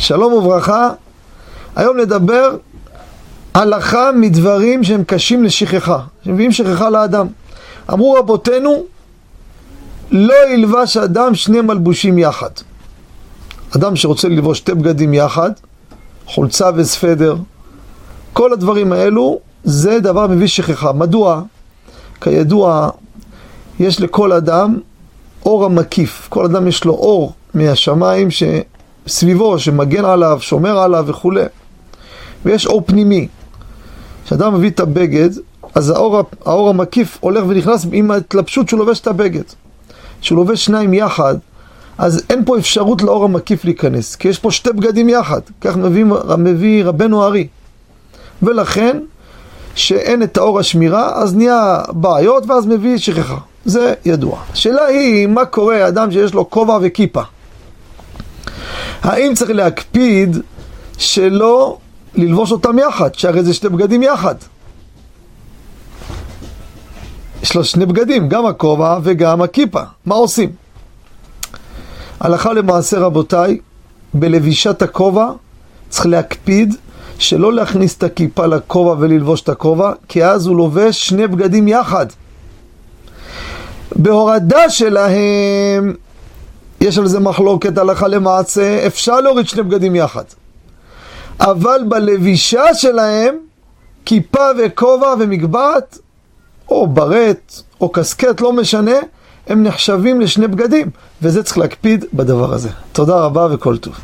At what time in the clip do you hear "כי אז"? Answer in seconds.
80.08-80.46